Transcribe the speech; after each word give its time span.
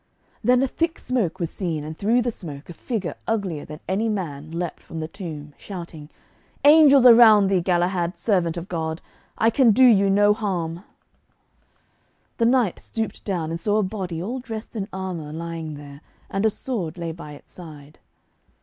Then 0.43 0.63
a 0.63 0.67
thick 0.67 0.97
smoke 0.97 1.39
was 1.39 1.51
seen, 1.51 1.83
and 1.83 1.95
through 1.95 2.23
the 2.23 2.31
smoke 2.31 2.71
a 2.71 2.73
figure 2.73 3.13
uglier 3.27 3.65
than 3.65 3.81
any 3.87 4.09
man 4.09 4.49
leaped 4.49 4.79
from 4.79 4.99
the 4.99 5.07
tomb, 5.07 5.53
shouting, 5.59 6.09
'Angels 6.65 7.05
are 7.05 7.13
round 7.13 7.51
thee, 7.51 7.61
Galahad, 7.61 8.17
servant 8.17 8.57
of 8.57 8.67
God. 8.67 8.99
I 9.37 9.51
can 9.51 9.69
do 9.69 9.85
you 9.85 10.09
no 10.09 10.33
harm.' 10.33 10.83
The 12.39 12.47
knight 12.47 12.79
stooped 12.79 13.23
down 13.23 13.51
and 13.51 13.59
saw 13.59 13.77
a 13.77 13.83
body 13.83 14.19
all 14.23 14.39
dressed 14.39 14.75
in 14.75 14.87
armour 14.91 15.31
lying 15.31 15.75
there, 15.75 16.01
and 16.31 16.47
a 16.47 16.49
sword 16.49 16.97
lay 16.97 17.11
by 17.11 17.33
its 17.33 17.53
side. 17.53 17.99